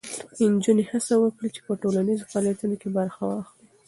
نجونې 0.53 0.83
هڅه 0.91 1.13
وکړي 1.19 1.49
چې 1.55 1.61
په 1.65 1.71
ټولنیزو 1.81 2.29
فعالیتونو 2.31 2.75
کې 2.81 2.89
برخه 2.97 3.21
واخلي. 3.25 3.67